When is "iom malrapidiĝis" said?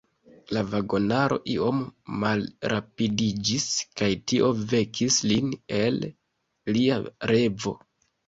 1.55-3.67